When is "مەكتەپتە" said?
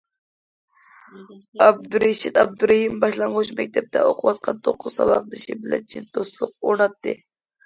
3.61-4.03